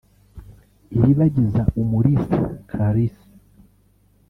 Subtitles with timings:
[0.99, 2.37] Iribagiza Umulisa
[2.69, 3.27] Clarisse